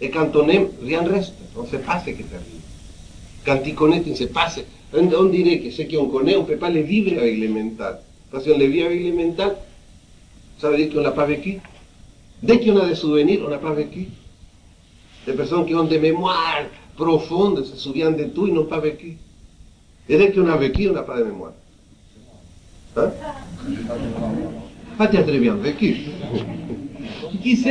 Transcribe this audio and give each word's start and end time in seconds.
Et 0.00 0.10
quand 0.10 0.34
on 0.34 0.48
aime, 0.48 0.68
rien 0.82 1.02
ne 1.02 1.10
reste, 1.10 1.34
on 1.56 1.62
ne 1.62 1.66
sait 1.68 1.78
pas 1.78 2.00
ce 2.00 2.10
qui 2.10 2.24
t'arrive. 2.24 2.62
Quand 3.44 3.58
tu 3.62 3.74
connais, 3.74 4.02
tu 4.02 4.10
ne 4.10 4.14
sais 4.14 4.28
pas. 4.28 4.48
ce- 4.48 4.60
On, 4.92 5.06
on 5.12 5.24
dirait 5.24 5.58
que 5.60 5.70
ce 5.70 5.82
qu'on 5.82 6.06
connaît, 6.08 6.36
on 6.36 6.40
ne 6.42 6.46
peut 6.46 6.56
pas 6.56 6.70
le 6.70 6.82
mental, 7.48 8.00
ça 10.58 10.70
veut 10.70 10.76
dire 10.76 10.90
qu'on 10.90 10.98
ne 10.98 11.02
l'a 11.02 11.10
pas 11.12 11.26
vécu. 11.26 11.58
Dès 12.42 12.58
qu'on 12.60 12.76
a 12.78 12.88
des 12.88 12.94
souvenirs, 12.94 13.40
on 13.46 13.50
n'a 13.50 13.58
pas 13.58 13.72
vécu. 13.72 14.08
Des 15.26 15.32
personnes 15.34 15.66
qui 15.66 15.74
ont 15.74 15.84
des 15.84 15.98
mémoires 15.98 16.64
profondes, 16.96 17.64
se 17.64 17.76
souviennent 17.76 18.16
de 18.16 18.24
tout, 18.24 18.46
ils 18.46 18.54
n'ont 18.54 18.64
pas 18.64 18.80
vécu. 18.80 19.16
Et 20.08 20.16
dès 20.16 20.32
qu'on 20.32 20.46
a 20.48 20.56
vécu, 20.56 20.88
on 20.88 20.92
n'a 20.94 21.02
pas 21.02 21.18
de 21.18 21.24
mémoire. 21.24 21.52
Hein 22.96 23.10
Ah, 24.98 25.06
tu 25.06 25.16
as 25.18 25.22
très 25.22 25.38
bien 25.38 25.54
vécu. 25.54 25.96
Qui. 27.38 27.64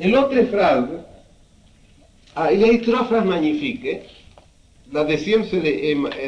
Et 0.00 0.08
l'autre 0.08 0.42
phrase, 0.50 0.88
il 2.52 2.60
y 2.60 2.64
a 2.64 2.78
trois 2.78 3.04
phrases 3.04 3.24
magnifiques. 3.24 3.86
La 4.92 5.04
deuxième, 5.04 5.44
c'est 5.44 5.60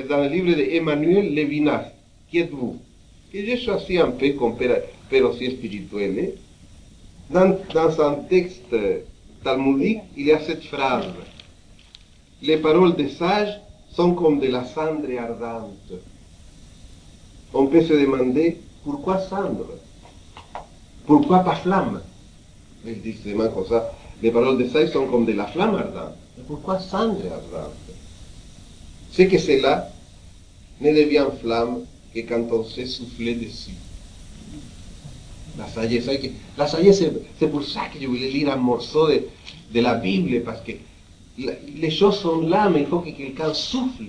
dans 0.09 0.23
le 0.23 0.29
livre 0.29 0.55
d'Emmanuel 0.55 1.35
Levinas, 1.35 1.87
Qui 2.30 2.38
êtes-vous 2.38 2.79
Que 3.33 3.38
j'ai 3.45 3.59
choisi 3.59 3.99
un 3.99 4.11
peu 4.11 4.30
comme 4.30 4.57
père, 4.57 4.80
aussi 5.29 5.51
spirituel. 5.51 6.35
Dans, 7.30 7.59
dans 7.73 8.01
un 8.01 8.15
texte 8.30 8.74
talmudique, 9.43 10.01
il 10.16 10.27
y 10.27 10.33
a 10.33 10.41
cette 10.41 10.65
phrase. 10.65 11.07
Les 12.43 12.59
paroles 12.59 12.95
des 12.95 13.09
sages 13.09 13.61
sont 13.91 14.15
comme 14.15 14.38
de 14.41 14.49
la 14.49 14.65
cendre 14.65 15.09
ardente. 15.19 15.93
On 17.55 17.67
peut 17.67 17.83
se 17.83 17.93
demander 17.93 18.59
pourquoi 18.85 19.19
cendre 19.21 19.67
Pourquoi 21.07 21.41
pas 21.41 21.55
flamme 21.57 22.01
Ils 22.85 23.01
disent 23.01 23.23
seulement 23.23 23.49
comme 23.49 23.66
ça. 23.66 23.93
Les 24.23 24.30
paroles 24.30 24.59
des 24.59 24.69
sages 24.69 24.91
sont 24.91 25.07
comme 25.07 25.24
de 25.24 25.33
la 25.33 25.46
flamme 25.46 25.74
ardente. 25.77 26.16
Mais 26.37 26.45
pourquoi 26.46 26.79
cendre 26.80 27.21
ardente 27.30 27.74
C'est 29.13 29.29
que 29.29 29.38
cela 29.38 29.91
ne 30.80 30.91
devient 30.93 31.27
flamme 31.41 31.80
que 32.13 32.21
quand 32.21 32.45
on 32.51 32.65
sait 32.65 32.87
souffler 32.87 33.35
dessus. 33.35 33.74
La 35.57 35.68
sagesse, 35.68 36.07
que- 36.07 36.27
la 36.59 36.66
sagesse, 36.66 37.02
c'est- 37.39 37.46
pour 37.46 37.63
ça 37.65 37.83
que 37.93 38.01
je 38.01 38.07
voulais 38.09 38.30
lire 38.30 38.51
un 38.52 38.57
morceau 38.57 39.09
de, 39.09 39.23
de 39.73 39.80
la 39.80 39.95
Bible, 39.95 40.43
parce 40.45 40.61
que 40.63 40.73
les 41.39 41.91
choses 41.91 42.18
sont 42.18 42.41
là, 42.41 42.68
mais 42.68 42.80
il 42.80 42.87
faut 42.87 42.99
que 42.99 43.11
quelqu'un 43.11 43.55
souffle 43.55 44.05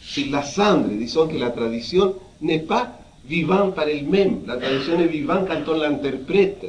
sur 0.00 0.30
la 0.30 0.42
cendre. 0.42 0.88
Disons 0.88 1.28
que 1.28 1.36
la 1.36 1.50
tradition 1.50 2.14
n'est 2.40 2.60
pas 2.60 2.92
vivante 3.26 3.74
par 3.74 3.88
elle-même, 3.88 4.42
la 4.46 4.56
tradition 4.56 5.00
est 5.00 5.08
vivante 5.08 5.48
quand 5.48 5.72
on 5.72 5.78
l'interprète. 5.78 6.64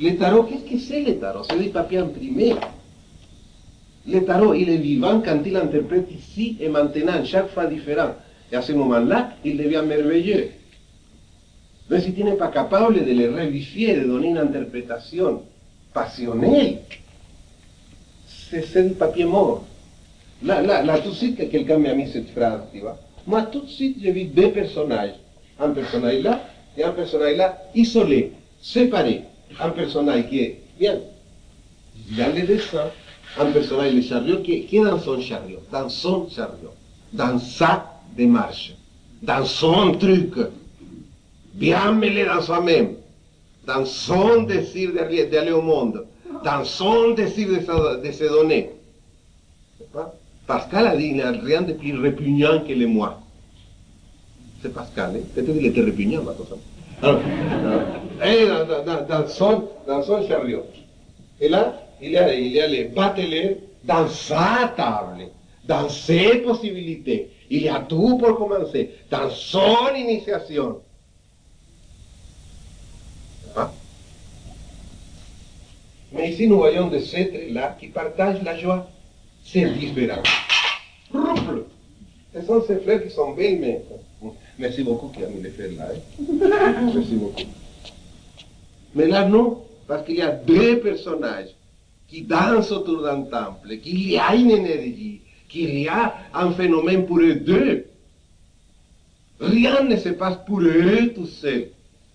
Le 0.00 0.16
tarot, 0.16 0.44
qu'est-ce 0.44 0.64
que 0.64 0.78
c'est 0.78 1.02
le 1.02 1.18
tarot 1.18 1.42
C'est 1.48 1.58
du 1.58 1.68
papier 1.68 1.98
imprimé. 1.98 2.54
Le 4.06 4.24
tarot, 4.24 4.54
il 4.54 4.70
est 4.70 4.76
vivant 4.76 5.20
quand 5.20 5.38
il 5.44 5.56
interprète 5.56 6.08
ici 6.10 6.56
et 6.60 6.68
maintenant, 6.68 7.22
chaque 7.24 7.50
fois 7.50 7.66
différent. 7.66 8.14
Et 8.50 8.56
à 8.56 8.62
ce 8.62 8.72
moment-là, 8.72 9.32
il 9.44 9.56
devient 9.58 9.82
merveilleux. 9.86 10.50
Mais 11.90 12.00
si 12.00 12.12
tu 12.12 12.24
n'es 12.24 12.36
pas 12.36 12.48
capable 12.48 13.04
de 13.04 13.12
le 13.12 13.34
revifier, 13.34 13.96
de 13.96 14.04
donner 14.04 14.28
une 14.28 14.38
interprétation 14.38 15.42
passionnelle, 15.92 16.78
c'est 18.26 18.88
du 18.88 18.94
papier 18.94 19.24
mort. 19.24 19.64
Là, 20.42 20.62
là, 20.62 20.82
là, 20.82 20.98
tout 21.00 21.10
de 21.10 21.14
suite 21.14 21.36
que 21.36 21.44
quelqu'un 21.44 21.78
m'a 21.78 21.94
mis 21.94 22.10
cette 22.10 22.30
phrase, 22.30 22.60
tu 22.72 22.80
vois. 22.80 22.96
Moi, 23.26 23.42
tout 23.42 23.60
de 23.60 23.68
suite, 23.68 23.98
j'ai 24.00 24.12
vu 24.12 24.24
deux 24.24 24.50
personnages. 24.50 25.14
Un 25.60 25.70
personnage 25.70 26.22
là 26.22 26.40
et 26.76 26.84
un 26.84 26.92
personnage 26.92 27.36
là, 27.36 27.58
isolés, 27.74 28.32
séparés. 28.62 29.22
Un 29.60 29.70
personnage 29.70 30.28
qui 30.28 30.40
est, 30.40 30.60
bien, 30.78 30.98
dans 32.16 32.34
le 32.34 32.42
dessin, 32.42 32.90
un 33.38 33.46
personnage, 33.46 33.94
le 33.94 34.02
chariot, 34.02 34.38
qui, 34.42 34.64
qui 34.66 34.76
est 34.76 34.84
dans 34.84 35.00
son 35.00 35.20
chariot, 35.20 35.60
dans 35.72 35.88
son 35.88 36.28
chariot, 36.30 36.74
dans 37.12 37.38
sa 37.38 38.00
démarche, 38.16 38.74
dans 39.22 39.44
son 39.44 39.92
truc, 39.92 40.34
bien 41.54 41.92
mêlé 41.92 42.24
dans 42.24 42.40
soi-même, 42.40 42.94
dans 43.66 43.84
son 43.84 44.42
désir 44.42 44.90
d'aller 44.94 45.52
au 45.52 45.62
monde, 45.62 46.06
dans 46.44 46.64
son 46.64 47.10
désir 47.10 47.48
de 47.48 47.54
se, 47.60 48.24
de 48.24 48.28
donner. 48.28 48.70
C'est 49.78 49.92
Pascal 50.48 50.86
a 50.86 50.96
dit 50.96 51.08
il 51.08 51.14
n'y 51.16 51.20
a 51.20 51.30
rien 51.30 51.60
de 51.60 51.74
plus 51.74 51.94
répugnant 51.94 52.60
que 52.66 52.72
le 52.72 52.86
moi. 52.86 53.20
C'est 54.62 54.72
Pascal, 54.72 55.10
hein? 55.14 55.20
peut-être 55.34 55.52
qu'il 55.52 55.66
était 55.66 55.82
répugnant, 55.82 56.22
ma 56.22 56.32
cosa. 56.32 56.56
Alors, 57.02 57.20
et 58.24 58.46
dans, 58.48 58.82
dans- 58.84 59.06
dans- 59.06 59.28
son, 59.28 59.68
dans 59.86 60.02
son 60.02 60.26
chariot. 60.26 60.64
Et 61.38 61.48
là, 61.50 61.74
il 62.00 62.10
y 62.12 62.16
a, 62.16 62.34
il 62.34 62.48
y 62.48 62.60
a 62.60 62.66
les 62.66 62.84
bateleurs 62.84 63.56
dans 63.84 64.08
sa 64.08 64.72
table, 64.74 65.26
dans 65.64 65.88
ses 65.90 66.36
possibilités. 66.38 67.28
Il 67.50 67.62
y 67.62 67.68
a 67.68 67.80
tout 67.80 68.16
pour 68.16 68.36
commencer, 68.38 68.90
dans 69.10 69.28
son 69.30 69.94
initiation. 69.96 70.80
Mais 76.12 76.30
ici, 76.32 76.46
nous 76.46 76.56
voyons 76.56 76.88
des 76.88 77.14
êtres 77.14 77.52
là 77.52 77.76
qui 77.78 77.88
partagent 77.88 78.42
la 78.42 78.56
joie. 78.56 78.88
C'est 79.44 79.70
différent. 79.74 80.22
Rouble. 81.12 81.64
Ce 82.34 82.42
sont 82.42 82.62
ces 82.66 82.76
fleurs 82.78 83.02
qui 83.02 83.10
sont 83.10 83.32
belles, 83.32 83.58
mais... 83.60 83.82
Merci 84.58 84.82
beaucoup 84.82 85.08
qui 85.08 85.22
a 85.24 85.28
mis 85.28 85.40
les 85.40 85.50
fleurs 85.50 85.70
là. 85.78 85.88
hein. 85.92 86.90
Merci 86.94 87.14
beaucoup. 87.14 87.42
Mais 88.94 89.06
là, 89.06 89.24
non, 89.26 89.62
parce 89.86 90.04
qu'il 90.04 90.16
y 90.16 90.22
a 90.22 90.32
deux 90.32 90.80
personnages 90.80 91.50
qui 92.08 92.22
dansent 92.22 92.72
autour 92.72 93.02
d'un 93.02 93.22
temple, 93.22 93.76
qu'il 93.78 94.10
y 94.10 94.18
a 94.18 94.34
une 94.34 94.50
énergie, 94.50 95.20
qu'il 95.48 95.78
y 95.78 95.88
a 95.88 96.14
un 96.34 96.50
phénomène 96.52 97.06
pour 97.06 97.18
eux 97.20 97.34
deux. 97.36 97.86
Rien 99.40 99.84
ne 99.84 99.96
se 99.96 100.08
passe 100.10 100.38
pour 100.46 100.60
eux 100.60 101.12
tout 101.14 101.26
seuls. 101.26 101.68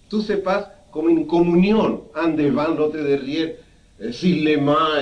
Tout 0.09 0.21
se 0.21 0.33
passe 0.33 0.65
comme 0.91 1.09
une 1.09 1.25
communion, 1.25 2.03
un 2.15 2.27
devant, 2.29 2.67
l'autre 2.67 2.97
derrière, 3.01 3.53
euh, 4.01 4.11
sur 4.11 4.35
les 4.43 4.57
mains. 4.57 5.01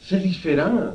C'est 0.00 0.20
différent. 0.20 0.94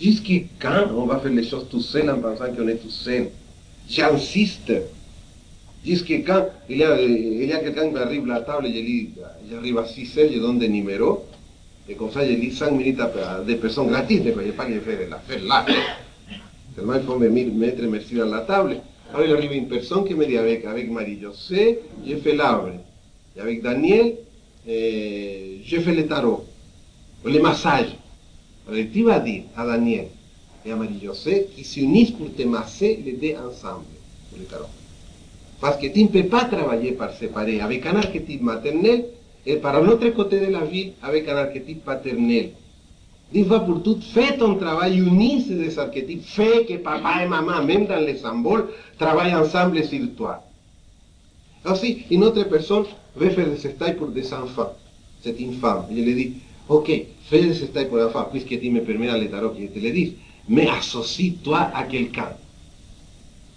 Jusqu'à 0.00 0.34
quand 0.60 0.94
on 0.94 1.06
va 1.06 1.18
faire 1.20 1.32
les 1.32 1.44
choses 1.44 1.66
tout 1.70 1.80
seul 1.80 2.10
en 2.10 2.18
pensant 2.18 2.52
qu'on 2.54 2.68
est 2.68 2.76
tout 2.76 2.90
seul? 2.90 3.28
J'insiste. 3.88 4.72
Jusqu'à 5.84 6.18
quand 6.18 6.46
il 6.68 6.78
y 6.78 6.84
a, 6.84 7.58
quelqu'un 7.58 7.90
qui 7.90 7.96
arrive 7.96 8.24
à 8.24 8.34
la 8.34 8.40
table 8.40 8.66
et 8.66 8.74
je 8.74 8.80
lis, 8.80 9.10
j'arrive 9.50 9.78
à 9.78 9.86
6 9.86 10.18
heures, 10.18 10.28
je 10.32 10.38
donne 10.38 10.58
des 10.58 10.68
numéros, 10.68 11.24
et 11.88 11.94
comme 11.94 12.10
ça 12.10 12.26
je 12.26 12.32
lis 12.32 12.52
5 12.52 12.72
minutes 12.72 13.00
à 13.00 13.40
des 13.46 13.54
personnes 13.54 13.86
gratis, 13.86 14.20
mais 14.24 14.32
je 14.36 14.40
n'ai 14.40 14.52
pas 14.52 14.66
que 14.66 14.80
faire 14.80 15.08
l'affaire 15.08 15.44
là. 15.46 15.64
Seulement 16.74 16.94
il 16.94 17.02
faut 17.02 17.16
me 17.16 17.28
mettre 17.28 17.82
merci 17.84 18.16
dans 18.16 18.26
la 18.26 18.40
table. 18.40 18.78
Alors 19.14 19.24
il 19.24 19.32
arrive 19.32 19.52
une 19.52 19.68
personne 19.68 20.04
qui 20.04 20.14
me 20.14 20.26
dit 20.26 20.36
avec, 20.36 20.64
avec 20.64 20.90
Marie-José, 20.90 21.78
je 22.06 22.16
fais 22.16 22.34
l'arbre. 22.34 22.72
Et 23.36 23.40
avec 23.40 23.62
Daniel, 23.62 24.14
eh, 24.66 25.60
je 25.64 25.78
fais 25.78 25.94
le 25.94 26.06
tarot, 26.06 26.44
le 27.24 27.40
massage. 27.40 27.96
Tu 28.68 29.02
vas 29.04 29.20
dire 29.20 29.44
à 29.56 29.64
Daniel 29.64 30.08
et 30.64 30.72
à 30.72 30.76
Marie-José 30.76 31.48
qu'ils 31.54 31.64
s'unissent 31.64 32.10
pour 32.10 32.34
te 32.34 32.42
masser 32.42 33.00
les 33.04 33.12
deux 33.12 33.36
ensemble, 33.36 33.84
pour 34.30 34.38
le 34.38 34.44
tarot. 34.44 34.64
Parce 35.60 35.76
que 35.76 35.86
tu 35.86 36.02
ne 36.02 36.08
peux 36.08 36.24
pas 36.24 36.44
travailler 36.44 36.92
par 36.92 37.12
séparé 37.14 37.60
avec 37.60 37.86
un 37.86 37.96
archétype 37.96 38.42
maternel 38.42 39.06
et 39.46 39.56
par 39.56 39.76
un 39.76 39.86
autre 39.86 40.08
côté 40.08 40.40
de 40.40 40.46
la 40.46 40.64
ville 40.64 40.92
avec 41.02 41.28
un 41.28 41.36
archétype 41.36 41.84
paternel. 41.84 42.50
Une 43.32 43.46
fois 43.46 43.60
pour 43.60 43.82
toutes, 43.82 44.02
fais 44.04 44.36
ton 44.36 44.56
travail, 44.56 44.98
unis 44.98 45.46
ces 45.48 45.78
archétypes, 45.78 46.24
fais 46.24 46.64
que 46.64 46.74
papa 46.74 47.24
et 47.24 47.28
maman, 47.28 47.64
même 47.64 47.86
dans 47.86 48.04
les 48.04 48.16
symboles, 48.16 48.68
travaillent 48.98 49.34
ensemble 49.34 49.82
sur 49.84 50.14
toi. 50.16 50.42
Aussi, 51.64 52.04
une 52.10 52.24
autre 52.24 52.44
personne 52.44 52.84
veut 53.14 53.30
faire 53.30 53.48
des 53.48 53.56
stages 53.56 53.96
pour 53.96 54.08
des 54.08 54.32
enfants. 54.32 54.74
C'est 55.22 55.38
une 55.40 55.54
femme. 55.54 55.86
Je 55.90 56.00
lui 56.00 56.14
dis, 56.14 56.34
ok, 56.68 56.86
des 57.30 57.54
stages 57.54 57.88
pour 57.88 57.98
enfants, 57.98 58.28
puisque 58.30 58.58
tu 58.60 58.70
me 58.70 58.80
permets 58.80 59.06
dans 59.06 59.16
le 59.16 59.26
que 59.26 59.62
je 59.62 59.66
te 59.66 59.78
le 59.78 59.90
dise, 59.90 60.12
mais 60.48 60.68
associe-toi 60.68 61.70
à 61.74 61.84
quelqu'un. 61.84 62.30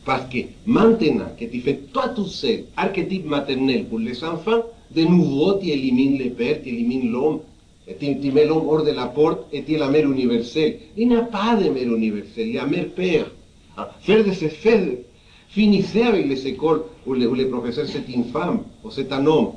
Parce 0.05 0.29
que 0.29 0.39
maintenant 0.65 1.31
que 1.39 1.45
tu 1.45 1.59
fais 1.59 1.75
toi 1.93 2.09
tout 2.09 2.25
seul, 2.25 2.65
archétype 2.77 3.25
maternel 3.25 3.85
pour 3.85 3.99
les 3.99 4.23
enfants, 4.23 4.63
de 4.95 5.03
nouveau 5.03 5.59
tu 5.59 5.69
élimines 5.69 6.17
le 6.17 6.29
père, 6.31 6.61
tu 6.63 6.69
élimines 6.69 7.11
l'homme, 7.11 7.41
et 7.87 7.95
tu, 7.95 8.19
tu 8.19 8.31
mets 8.31 8.45
l'homme 8.45 8.67
hors 8.67 8.83
de 8.83 8.91
la 8.91 9.07
porte 9.07 9.47
et 9.51 9.63
es 9.67 9.77
la 9.77 9.89
mère 9.89 10.09
universelle. 10.09 10.77
Il 10.95 11.09
n'y 11.09 11.15
a 11.15 11.23
pas 11.23 11.55
de 11.55 11.69
mère 11.69 11.91
universelle, 11.91 12.47
il 12.47 12.53
y 12.53 12.57
a 12.57 12.65
mère 12.65 12.89
père. 12.89 13.31
Ah, 13.77 13.91
Faire 14.01 14.23
de 14.23 14.31
ces 14.31 14.49
finissez 15.49 16.03
avec 16.03 16.27
les 16.27 16.47
écoles 16.47 16.83
où 17.05 17.13
les, 17.13 17.25
où 17.25 17.33
les 17.33 17.45
professeurs 17.45 17.87
c'est 17.87 18.07
une 18.13 18.25
femme 18.25 18.61
ou 18.83 18.91
c'est 18.91 19.11
un 19.11 19.25
homme. 19.25 19.53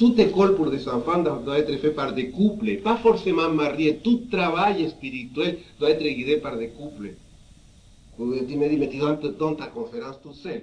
Pour 0.00 0.70
des 0.70 0.88
enfants 0.88 1.22
doit, 1.22 1.42
doit 1.44 1.58
être 1.58 1.76
faite 1.76 1.94
par 1.94 2.14
des 2.14 2.30
couples, 2.30 2.78
pas 2.78 2.96
forcément 2.96 3.50
mariés. 3.50 4.00
Tout 4.02 4.22
travail 4.30 4.88
spirituel 4.88 5.58
doit 5.78 5.90
être 5.90 6.02
guidé 6.02 6.38
par 6.38 6.56
des 6.56 6.68
couples. 6.70 7.10
Tu 8.16 8.22
me 8.22 8.40
dis, 8.46 8.56
mais 8.56 8.88
tu 8.88 8.96
donnes 8.96 9.56
ta 9.58 9.66
conférence 9.66 10.18
tout 10.22 10.32
seul. 10.32 10.62